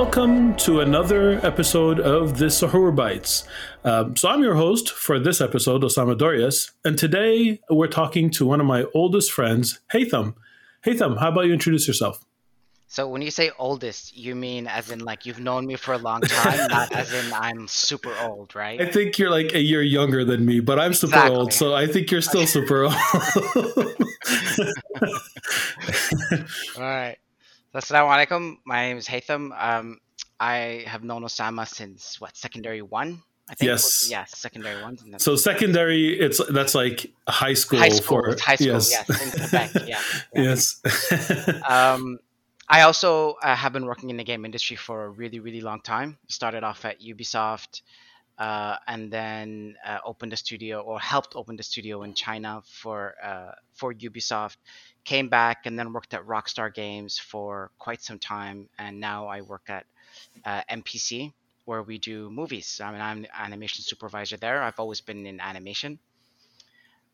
[0.00, 3.44] welcome to another episode of the Suhoor Bites.
[3.84, 8.46] Um, so, I'm your host for this episode, Osama Dorias, and today we're talking to
[8.46, 10.36] one of my oldest friends, Hytham.
[10.86, 12.24] Hytham, how about you introduce yourself?
[12.86, 15.98] So, when you say oldest, you mean as in like you've known me for a
[15.98, 18.80] long time, not as in I'm super old, right?
[18.80, 21.36] I think you're like a year younger than me, but I'm super exactly.
[21.36, 22.94] old, so I think you're still super old.
[26.78, 27.18] All right.
[27.72, 28.56] Assalamu alaikum.
[28.64, 29.52] My name is Hytham.
[29.56, 30.00] Um,
[30.40, 33.22] I have known Osama since what secondary one.
[33.48, 34.08] I think yes.
[34.10, 34.98] yeah, secondary one.
[35.18, 37.78] So secondary, it's that's like high school.
[37.78, 38.22] High school.
[38.22, 38.66] For, high school.
[38.66, 38.90] Yes.
[38.90, 39.70] yes in Quebec.
[39.86, 40.00] Yeah.
[40.34, 40.42] yeah.
[40.42, 40.80] Yes.
[41.68, 42.18] um,
[42.68, 45.80] I also uh, have been working in the game industry for a really, really long
[45.80, 46.18] time.
[46.26, 47.82] Started off at Ubisoft,
[48.40, 53.14] uh, and then uh, opened a studio or helped open the studio in China for
[53.22, 54.56] uh, for Ubisoft
[55.04, 59.42] came back and then worked at Rockstar Games for quite some time, and now I
[59.42, 59.84] work at
[60.44, 61.32] uh, MPC
[61.66, 62.80] where we do movies.
[62.82, 64.62] I mean, I'm animation supervisor there.
[64.62, 65.98] I've always been in animation.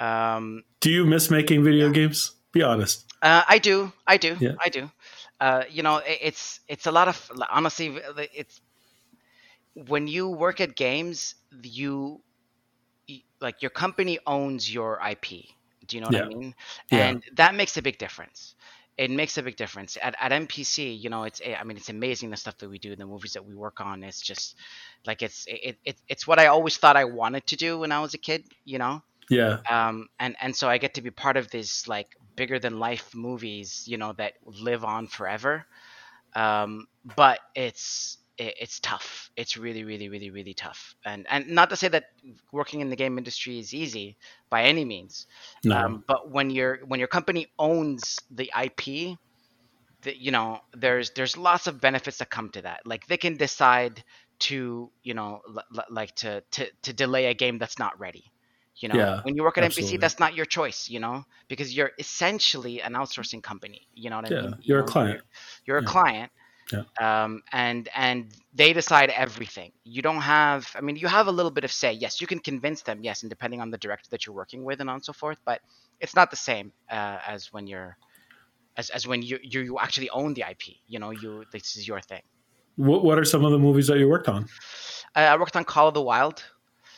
[0.00, 1.92] Um, do you miss making video yeah.
[1.92, 2.32] games?
[2.52, 3.04] Be honest.
[3.20, 3.92] Uh, I do.
[4.06, 4.36] I do.
[4.40, 4.52] Yeah.
[4.58, 4.90] I do.
[5.38, 7.98] Uh, you know, it, it's it's a lot of honestly,
[8.34, 8.60] it's
[9.74, 12.20] when you work at games, you
[13.40, 15.46] like your company owns your IP
[15.90, 16.24] do you know what yeah.
[16.24, 16.54] I mean?
[16.92, 17.30] And yeah.
[17.34, 18.54] that makes a big difference.
[18.96, 21.00] It makes a big difference at, at MPC.
[21.00, 23.44] You know, it's I mean, it's amazing the stuff that we do, the movies that
[23.44, 24.04] we work on.
[24.04, 24.56] It's just
[25.04, 28.00] like it's it, it it's what I always thought I wanted to do when I
[28.00, 28.44] was a kid.
[28.64, 29.02] You know.
[29.28, 29.58] Yeah.
[29.68, 30.08] Um.
[30.20, 33.84] And and so I get to be part of these like bigger than life movies.
[33.86, 35.66] You know that live on forever.
[36.36, 36.86] Um.
[37.16, 39.30] But it's it, it's tough.
[39.36, 40.94] It's really, really, really, really tough.
[41.04, 42.04] And and not to say that
[42.52, 44.16] working in the game industry is easy
[44.48, 45.26] by any means.
[45.64, 45.76] No.
[45.76, 49.18] Um, but when your when your company owns the IP,
[50.02, 52.80] that you know there's there's lots of benefits that come to that.
[52.86, 54.02] Like they can decide
[54.40, 58.24] to you know l- like to, to to delay a game that's not ready.
[58.76, 59.98] You know, yeah, when you work at absolutely.
[59.98, 60.88] MPC, that's not your choice.
[60.88, 63.86] You know, because you're essentially an outsourcing company.
[63.94, 64.54] You know what I yeah, mean?
[64.62, 65.20] You're you a client.
[65.66, 65.90] You're, you're yeah.
[65.90, 66.32] a client,
[66.72, 66.84] yeah.
[67.00, 69.72] Um, and and they decide everything.
[69.84, 70.70] You don't have.
[70.74, 71.92] I mean, you have a little bit of say.
[71.92, 73.00] Yes, you can convince them.
[73.02, 75.38] Yes, and depending on the director that you're working with and on and so forth.
[75.44, 75.60] But
[76.00, 77.96] it's not the same uh, as when you're
[78.76, 80.76] as, as when you, you you actually own the IP.
[80.86, 82.22] You know, you this is your thing.
[82.76, 84.46] What What are some of the movies that you worked on?
[85.14, 86.42] Uh, I worked on Call of the Wild.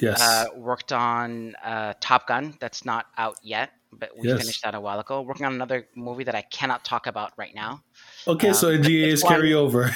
[0.00, 0.20] Yes.
[0.20, 2.54] Uh, worked on uh, Top Gun.
[2.60, 4.40] That's not out yet, but we yes.
[4.40, 5.22] finished that a while ago.
[5.22, 7.82] Working on another movie that I cannot talk about right now.
[8.28, 9.90] Okay, um, so NDA is carryover.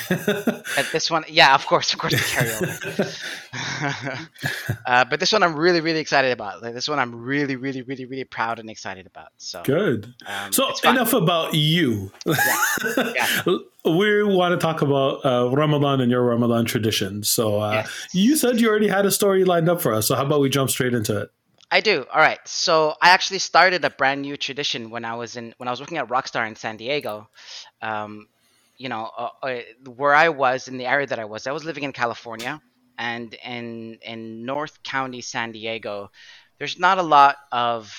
[0.78, 3.18] at this one, yeah, of course, of course, carryover.
[4.86, 6.62] uh, but this one, I'm really, really excited about.
[6.62, 9.28] Like, this one, I'm really, really, really, really proud and excited about.
[9.36, 10.14] So good.
[10.26, 12.12] Um, so enough about you.
[12.26, 13.12] Yeah.
[13.14, 13.56] Yeah.
[13.84, 17.22] we want to talk about uh, Ramadan and your Ramadan tradition.
[17.22, 18.08] So uh, yes.
[18.12, 20.08] you said you already had a story lined up for us.
[20.08, 21.30] So how about we jump straight into it?
[21.70, 22.04] I do.
[22.12, 22.40] All right.
[22.46, 25.80] So I actually started a brand new tradition when I was in when I was
[25.80, 27.28] working at Rockstar in San Diego.
[27.80, 28.28] Um,
[28.76, 29.60] you know, uh, uh,
[29.94, 32.60] where I was in the area that I was, I was living in California,
[32.98, 36.10] and in in North County, San Diego,
[36.58, 37.92] there's not a lot of,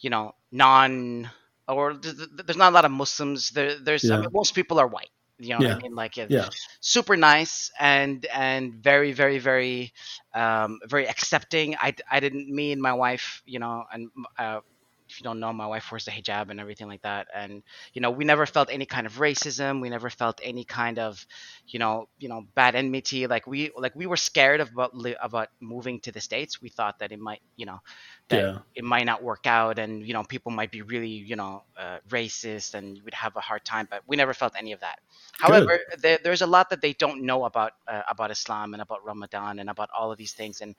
[0.00, 1.30] you know, non
[1.68, 3.50] or there's not a lot of Muslims.
[3.50, 4.16] There, there's yeah.
[4.16, 5.10] I mean, most people are white.
[5.38, 5.68] You know yeah.
[5.68, 5.94] what I mean?
[5.94, 6.50] Like yeah.
[6.80, 9.92] super nice and and very very very
[10.34, 11.76] um, very accepting.
[11.76, 14.60] I, I didn't me and my wife, you know, and uh,
[15.08, 17.28] if you don't know, my wife wears the hijab and everything like that.
[17.34, 17.62] And
[17.94, 19.80] you know, we never felt any kind of racism.
[19.80, 21.24] We never felt any kind of,
[21.66, 23.26] you know, you know, bad enmity.
[23.26, 26.60] Like we like we were scared about about moving to the states.
[26.60, 27.80] We thought that it might, you know,
[28.28, 28.58] that yeah.
[28.74, 31.98] it might not work out, and you know, people might be really, you know, uh,
[32.08, 33.88] racist, and we'd have a hard time.
[33.90, 35.00] But we never felt any of that.
[35.32, 39.04] However, there, there's a lot that they don't know about uh, about Islam and about
[39.04, 40.60] Ramadan and about all of these things.
[40.60, 40.74] And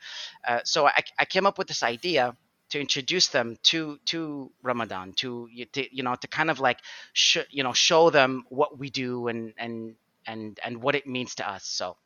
[0.47, 2.35] uh, so I, I came up with this idea
[2.69, 6.79] to introduce them to to Ramadan, to, to you know to kind of like
[7.13, 9.95] sh- you know show them what we do and and
[10.25, 11.65] and and what it means to us.
[11.65, 11.97] So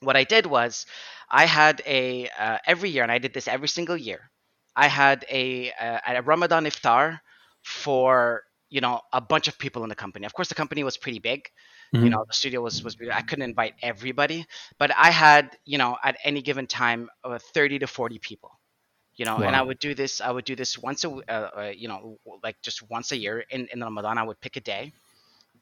[0.00, 0.86] what I did was
[1.30, 4.30] I had a uh, every year, and I did this every single year.
[4.74, 7.20] I had a uh, a Ramadan iftar
[7.62, 10.26] for you know a bunch of people in the company.
[10.26, 11.48] Of course, the company was pretty big.
[11.94, 12.04] Mm-hmm.
[12.04, 14.46] You know, the studio was was I couldn't invite everybody,
[14.78, 18.55] but I had you know at any given time uh, thirty to forty people
[19.16, 19.42] you know wow.
[19.42, 22.18] and i would do this i would do this once a uh, uh, you know
[22.42, 24.92] like just once a year in, in ramadan i would pick a day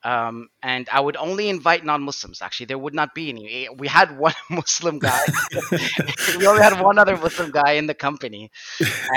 [0.05, 2.43] Um, and I would only invite non-Muslims.
[2.43, 3.69] Actually, there would not be any.
[3.75, 5.25] We had one Muslim guy.
[6.39, 8.51] we only had one other Muslim guy in the company,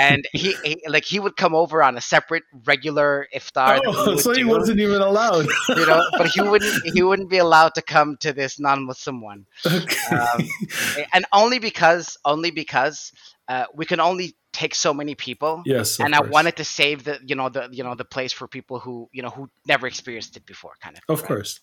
[0.00, 3.80] and he, he like he would come over on a separate regular iftar.
[3.84, 5.46] Oh, so he do, wasn't even allowed.
[5.68, 9.44] you know, but he wouldn't he wouldn't be allowed to come to this non-Muslim one.
[9.66, 10.16] Okay.
[10.16, 10.48] Um,
[11.12, 13.12] and only because only because
[13.48, 15.62] uh, we can only take so many people.
[15.64, 16.28] Yes, and course.
[16.28, 19.08] I wanted to save the you know the you know the place for people who
[19.12, 21.02] you know who never experienced it before, kind of.
[21.08, 21.28] Of right?
[21.28, 21.60] course.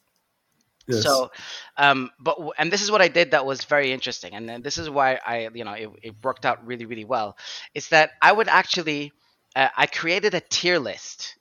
[0.88, 1.02] Yes.
[1.02, 1.32] So,
[1.78, 4.78] um, but and this is what I did that was very interesting, and then this
[4.78, 7.38] is why I you know it, it worked out really really well.
[7.74, 9.12] Is that I would actually
[9.56, 11.38] uh, I created a tier list.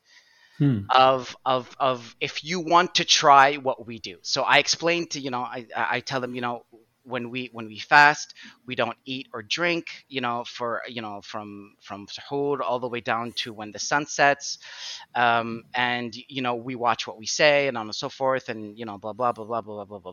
[0.56, 0.82] Hmm.
[0.88, 4.18] of of of if you want to try what we do.
[4.22, 6.64] So I explained to you know I I tell them you know
[7.04, 8.34] when we when we fast
[8.66, 12.88] we don't eat or drink you know for you know from from suhoor all the
[12.88, 14.58] way down to when the sun sets.
[15.14, 18.78] Um, and you know we watch what we say and on and so forth and
[18.78, 20.12] you know blah blah blah blah blah blah blah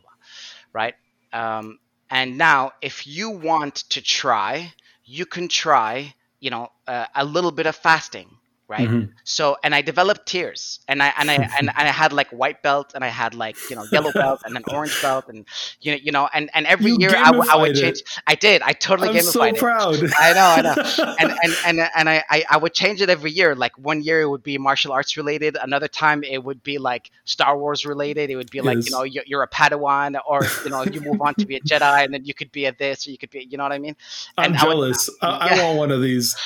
[0.72, 0.94] right?
[1.32, 1.78] Um,
[2.10, 4.72] and now if you want to try
[5.04, 8.28] you can try you know uh, a little bit of fasting
[8.72, 8.88] right?
[8.88, 9.12] Mm-hmm.
[9.24, 12.62] so and i developed tiers and i and i and, and, i had like white
[12.62, 15.44] belt and i had like you know yellow belt and then orange belt and
[15.82, 18.00] you know you know and and every you year I, w- I would change.
[18.00, 18.08] It.
[18.26, 18.62] i did.
[18.62, 19.58] I totally I'm gamified so it.
[19.58, 19.96] proud.
[20.18, 21.14] I know i know.
[21.20, 23.54] And and and, and I, I i would change it every year.
[23.54, 27.10] Like one year it would be martial arts related another time it would be like
[27.24, 28.30] star wars related.
[28.30, 28.86] It would be like yes.
[28.86, 31.60] you know you're, you're, a padawan or you know you move on to be a
[31.70, 33.72] jedi and then you could be a this or you could be you know what
[33.72, 33.96] i mean?
[34.38, 36.36] And i'm jealous I, would, I, I want one of these.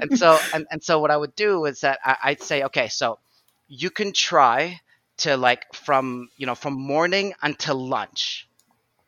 [0.00, 2.88] And so and, and so what I would do is that I, would say, okay,
[2.88, 3.18] so
[3.68, 4.80] you can try
[5.18, 8.48] to like from you know from morning until lunch.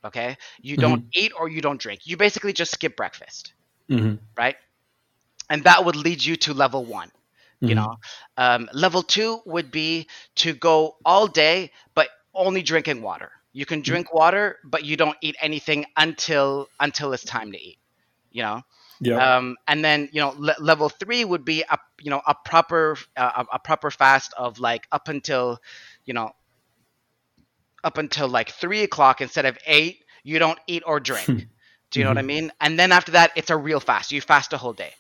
[0.05, 0.83] Okay, you mm-hmm.
[0.83, 2.01] don't eat or you don't drink.
[2.05, 3.55] You basically just skip breakfast,
[3.89, 4.17] mm-hmm.
[4.37, 4.57] right?
[5.49, 7.09] And that would lead you to level one.
[7.09, 7.69] Mm-hmm.
[7.69, 7.97] You know,
[8.37, 10.07] um, level two would be
[10.43, 13.31] to go all day, but only drinking water.
[13.55, 13.91] You can mm-hmm.
[13.91, 17.79] drink water, but you don't eat anything until until it's time to eat.
[18.33, 18.63] You know,
[19.01, 19.37] yeah.
[19.37, 22.97] Um, and then you know le- level three would be a you know a proper
[23.17, 25.59] uh, a, a proper fast of like up until
[26.05, 26.33] you know
[27.83, 30.05] up until like three o'clock instead of eight.
[30.23, 31.49] You don't eat or drink.
[31.91, 32.17] Do you know mm-hmm.
[32.17, 32.45] what I mm-hmm.
[32.45, 32.53] mean?
[32.61, 34.13] And then after that, it's a real fast.
[34.13, 34.93] You fast a whole day,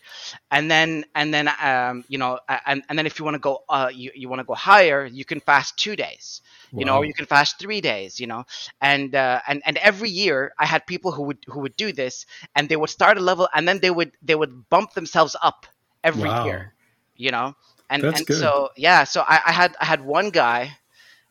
[0.50, 3.62] and then and then um, you know, and, and then if you want to go,
[3.68, 6.42] uh, you, you want to go higher, you can fast two days,
[6.72, 8.44] you know, or you can fast three days, you know,
[8.80, 12.26] and uh, and and every year I had people who would who would do this,
[12.56, 15.66] and they would start a level, and then they would they would bump themselves up
[16.02, 16.44] every wow.
[16.44, 16.74] year,
[17.14, 17.54] you know,
[17.88, 18.38] and That's and good.
[18.38, 20.76] so yeah, so I, I had I had one guy,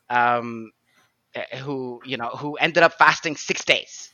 [0.09, 0.71] um,
[1.35, 4.09] eh, who you know who ended up fasting six days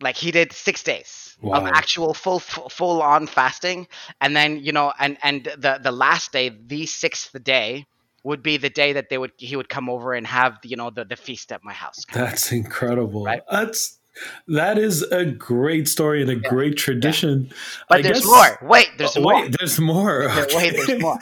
[0.00, 1.58] like he did six days wow.
[1.58, 3.88] of actual full full on fasting,
[4.20, 7.86] and then you know, and and the the last day, the sixth day,
[8.24, 10.90] would be the day that they would he would come over and have you know
[10.90, 12.04] the the feast at my house.
[12.12, 13.24] That's incredible.
[13.24, 13.42] Right?
[13.50, 13.97] That's
[14.48, 16.48] that is a great story and a yeah.
[16.48, 17.46] great tradition.
[17.48, 17.56] Yeah.
[17.88, 18.68] But I there's guess, more.
[18.68, 19.34] Wait, there's oh, more.
[19.42, 20.30] Wait, there's more.
[20.30, 20.56] Okay.
[20.56, 21.18] Wait, there's more.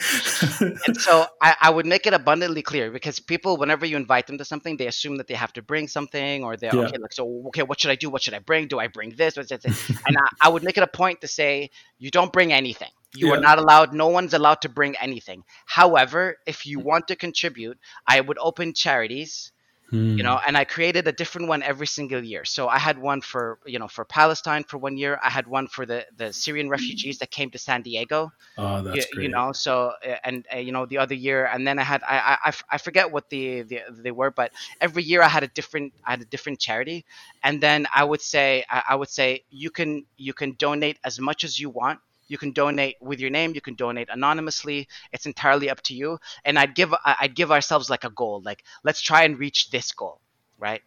[0.87, 4.37] and so I, I, would make it abundantly clear because people, whenever you invite them
[4.37, 6.81] to something, they assume that they have to bring something or they're yeah.
[6.81, 8.09] okay, like, so, okay, what should I do?
[8.09, 8.67] What should I bring?
[8.67, 9.37] Do I bring this?
[9.37, 12.89] and I, I, would make it a point to say, you don't bring anything.
[13.15, 15.43] You are not allowed, no one's allowed to bring anything.
[15.65, 16.83] However, if you mm.
[16.83, 19.51] want to contribute, I would open charities
[19.91, 20.43] you know hmm.
[20.47, 23.79] and i created a different one every single year so i had one for you
[23.79, 27.31] know for palestine for one year i had one for the the syrian refugees that
[27.31, 29.23] came to san diego oh that's you, great.
[29.23, 32.03] you know so uh, and uh, you know the other year and then i had
[32.03, 34.51] I, I i forget what the, the they were but
[34.81, 37.05] every year i had a different i had a different charity
[37.43, 41.19] and then i would say I, I would say you can you can donate as
[41.19, 43.53] much as you want you can donate with your name.
[43.55, 44.87] You can donate anonymously.
[45.11, 46.19] It's entirely up to you.
[46.45, 48.41] And I'd give I'd give ourselves like a goal.
[48.43, 50.21] Like let's try and reach this goal,
[50.57, 50.81] right?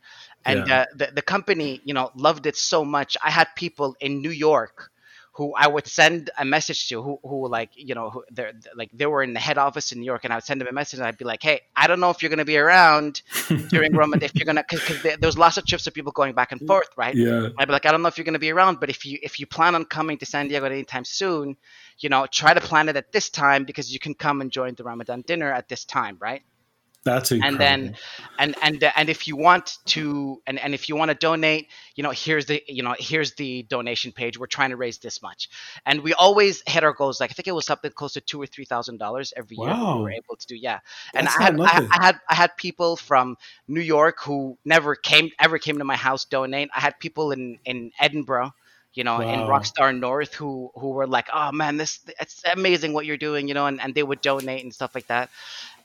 [0.45, 0.81] And yeah.
[0.81, 3.17] uh, the the company, you know, loved it so much.
[3.23, 4.91] I had people in New York
[5.41, 8.91] who I would send a message to who, who like you know who they're like
[8.93, 10.73] they were in the head office in New York and I would send them a
[10.73, 13.23] message and I'd be like hey I don't know if you're gonna be around
[13.69, 16.61] during Ramadan if you're gonna because there's lots of trips of people going back and
[16.67, 17.15] forth right?
[17.15, 19.19] Yeah I'd be like I don't know if you're gonna be around but if you
[19.23, 21.57] if you plan on coming to San Diego anytime soon
[22.01, 24.75] you know try to plan it at this time because you can come and join
[24.75, 26.43] the Ramadan dinner at this time right
[27.03, 27.63] that's incredible.
[27.65, 27.97] And then,
[28.39, 32.03] and and and if you want to, and and if you want to donate, you
[32.03, 34.39] know, here's the you know here's the donation page.
[34.39, 35.49] We're trying to raise this much,
[35.87, 37.19] and we always hit our goals.
[37.19, 39.69] Like I think it was something close to two or three thousand dollars every year.
[39.99, 40.81] We were able to do, yeah.
[41.15, 45.31] And I had, I, I had I had people from New York who never came
[45.39, 46.69] ever came to my house donate.
[46.77, 48.53] I had people in in Edinburgh
[48.95, 53.07] you know, in Rockstar North who who were like, "Oh man, this it's amazing what
[53.07, 55.31] you're doing," you know, and, and they would donate and stuff like that.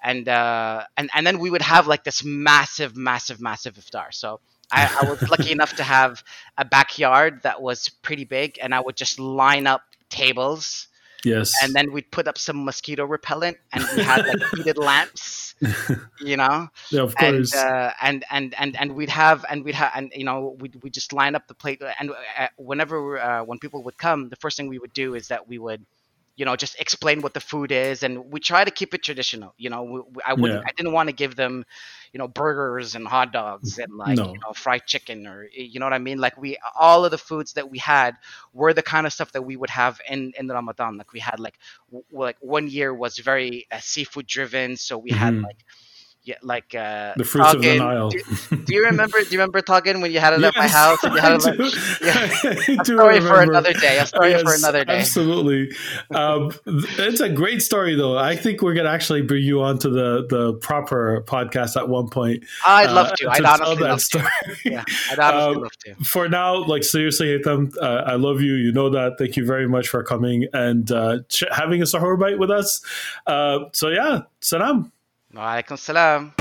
[0.03, 4.13] And uh and and then we would have like this massive massive massive iftar.
[4.13, 4.39] So
[4.71, 6.23] I, I was lucky enough to have
[6.57, 10.87] a backyard that was pretty big and I would just line up tables
[11.25, 11.53] Yes.
[11.63, 15.55] and then we'd put up some mosquito repellent and we had like heated lamps,
[16.21, 17.55] you know yeah, of and course.
[17.55, 20.89] uh, and and and and we'd have and we'd have and you know we we
[20.89, 24.55] just line up the plate and uh, whenever uh, when people would come, the first
[24.57, 25.83] thing we would do is that we would
[26.35, 29.53] you know just explain what the food is and we try to keep it traditional
[29.57, 30.67] you know we, i wouldn't Yeah.
[30.67, 31.63] i didn't want to give them
[32.13, 34.33] you know burgers and hot dogs and like No.
[34.33, 37.17] you know fried chicken or you know what i mean like we all of the
[37.17, 38.15] foods that we had
[38.53, 41.39] were the kind of stuff that we would have in in ramadan like we had
[41.39, 41.57] like
[41.89, 45.43] w- like one year was very uh, seafood driven so we had Mhm.
[45.43, 45.57] like
[46.25, 47.77] yeah, like uh, the fruits of the.
[47.77, 48.09] Nile.
[48.09, 48.19] Do,
[48.65, 49.19] do you remember?
[49.23, 51.03] Do you remember Tagin when you had it at my house?
[51.03, 51.63] And you had it do.
[52.05, 52.13] yeah.
[52.15, 53.99] I a story for another day.
[53.99, 54.97] A story for another day.
[54.99, 55.71] Absolutely.
[56.13, 58.17] Um, it's a great story, though.
[58.17, 62.09] I think we're going to actually bring you onto the, the proper podcast at one
[62.09, 62.43] point.
[62.65, 63.29] I'd uh, love to.
[63.29, 64.25] I'd tell honestly that love story.
[64.63, 64.69] to.
[64.71, 65.95] Yeah, I'd honestly Um, love to.
[66.05, 68.53] For now, like seriously, Hytham, uh, I love you.
[68.55, 69.19] You know that.
[69.19, 72.81] Thank you very much for coming and uh, ch- having a suhoor bite with us.
[73.27, 74.91] Uh, so yeah, salam.
[75.35, 76.31] Wa alaikum salam.